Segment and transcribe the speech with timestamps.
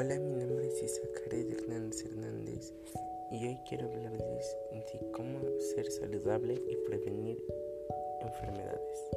[0.00, 2.72] Hola, mi nombre es Isaacaret Hernández Hernández
[3.32, 5.40] y hoy quiero hablarles de cómo
[5.74, 7.42] ser saludable y prevenir
[8.20, 9.10] enfermedades.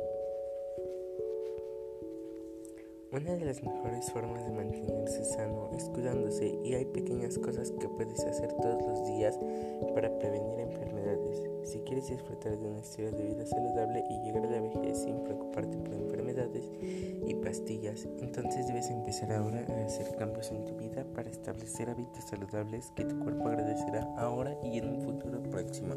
[3.12, 8.24] Una de las mejores formas de mantenerse sano cuidándose y hay pequeñas cosas que puedes
[8.24, 9.38] hacer todos los días
[9.94, 11.50] para prevenir enfermedades.
[11.64, 15.24] Si quieres disfrutar de un estilo de vida saludable y llegar a la vejez sin
[15.24, 16.72] preocuparte por enfermedades
[17.28, 22.24] y pastillas, entonces debes empezar ahora a hacer cambios en tu vida para establecer hábitos
[22.26, 25.96] saludables que tu cuerpo agradecerá ahora y en un futuro próximo.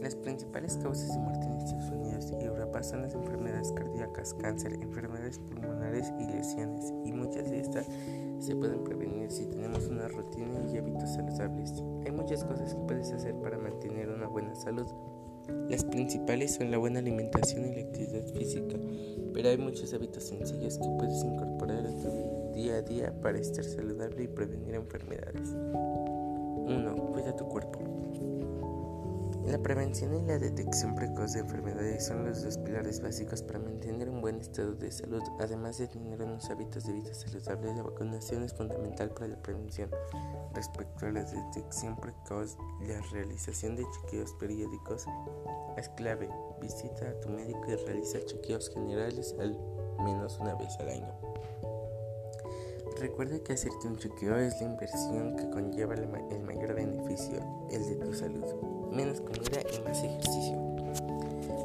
[0.00, 4.74] Las principales causas de muerte en Estados Unidos y Europa son las enfermedades cardíacas, cáncer,
[4.74, 7.86] enfermedades pulmonares y lesiones, y muchas de estas
[8.38, 11.82] se pueden prevenir si tenemos una rutina y hábitos saludables.
[12.06, 14.86] Hay muchas cosas que puedes hacer para mantener una buena salud.
[15.68, 18.76] Las principales son la buena alimentación y la actividad física,
[19.32, 23.64] pero hay muchos hábitos sencillos que puedes incorporar a tu día a día para estar
[23.64, 25.48] saludable y prevenir enfermedades.
[26.68, 26.96] 1.
[27.12, 27.78] Cuida tu cuerpo.
[29.46, 34.10] La prevención y la detección precoz de enfermedades son los dos pilares básicos para mantener
[34.10, 35.22] un buen estado de salud.
[35.40, 39.90] Además de tener unos hábitos de vida saludables, la vacunación es fundamental para la prevención.
[40.54, 45.06] Respecto a la detección precoz, la realización de chequeos periódicos
[45.76, 46.28] es clave.
[46.60, 49.58] Visita a tu médico y realiza chequeos generales al
[50.04, 51.14] menos una vez al año.
[53.00, 57.38] Recuerda que hacerte un chequeo es la inversión que conlleva el mayor beneficio,
[57.70, 58.44] el de tu salud.
[58.90, 60.56] Menos comida y más ejercicio.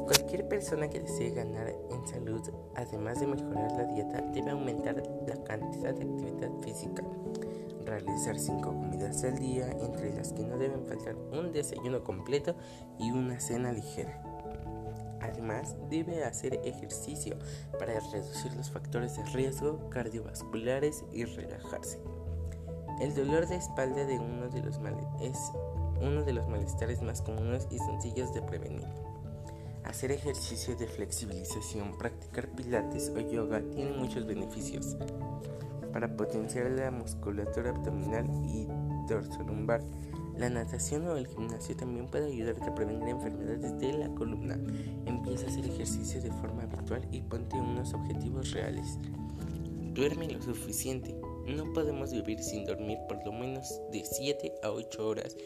[0.06, 2.40] Cualquier persona que desee ganar en salud,
[2.76, 7.02] además de mejorar la dieta, debe aumentar la cantidad de actividad física.
[7.84, 12.54] Realizar 5 comidas al día, entre las que no deben faltar un desayuno completo
[12.98, 14.22] y una cena ligera.
[15.24, 17.36] Además, debe hacer ejercicio
[17.78, 21.98] para reducir los factores de riesgo cardiovasculares y relajarse.
[23.00, 24.20] El dolor de espalda es
[26.00, 28.86] uno de los malestares más comunes y sencillos de prevenir.
[29.84, 34.96] Hacer ejercicio de flexibilización, practicar pilates o yoga tiene muchos beneficios
[35.92, 38.66] para potenciar la musculatura abdominal y
[39.08, 39.80] dorsolumbar
[40.36, 44.58] la natación o el gimnasio también puede ayudarte a prevenir enfermedades de la columna.
[45.06, 48.98] Empieza a hacer ejercicio de forma habitual y ponte unos objetivos reales.
[49.92, 51.14] Duerme lo suficiente.
[51.46, 55.36] No podemos vivir sin dormir por lo menos de 7 a 8 horas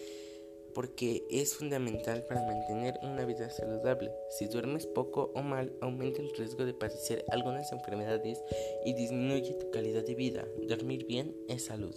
[0.75, 4.12] porque es fundamental para mantener una vida saludable.
[4.31, 8.41] Si duermes poco o mal, aumenta el riesgo de padecer algunas enfermedades
[8.84, 10.47] y disminuye tu calidad de vida.
[10.69, 11.94] Dormir bien es salud.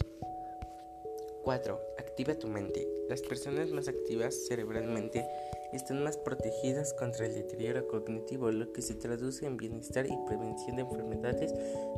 [1.44, 1.80] 4.
[1.98, 2.88] Activa tu mente.
[3.10, 5.26] Las personas más activas cerebralmente
[5.74, 10.76] están más protegidas contra el deterioro cognitivo, lo que se traduce en bienestar y prevención
[10.76, 11.54] de enfermedades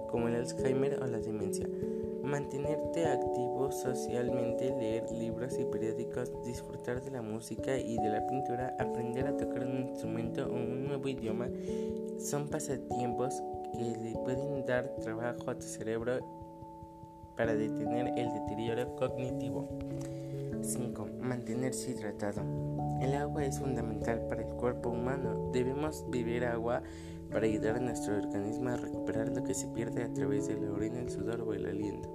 [0.10, 1.68] como el Alzheimer o la demencia.
[2.24, 8.76] Mantenerte activo socialmente, leer libros y periódicos, disfrutar de la música y de la pintura,
[8.80, 11.50] aprender a tocar un instrumento o un nuevo idioma
[12.24, 13.44] son pasatiempos
[13.74, 16.43] que le pueden dar trabajo a tu cerebro
[17.36, 19.68] para detener el deterioro cognitivo.
[20.62, 21.08] 5.
[21.20, 22.42] Mantenerse hidratado.
[23.02, 25.52] El agua es fundamental para el cuerpo humano.
[25.52, 26.82] Debemos beber agua
[27.32, 30.72] para ayudar a nuestro organismo a recuperar lo que se pierde a través de la
[30.72, 32.10] orina, el sudor o el aliento.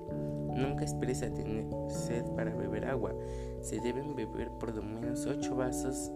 [0.55, 3.15] Nunca esperes a tener sed para beber agua.
[3.61, 6.11] Se deben beber por lo menos 8 vasos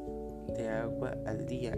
[0.56, 1.76] de agua al día.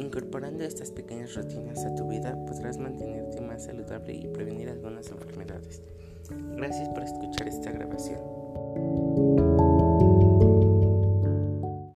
[0.00, 5.82] Incorporando estas pequeñas rutinas a tu vida podrás mantenerte más saludable y prevenir algunas enfermedades.
[6.56, 9.09] Gracias por escuchar esta grabación.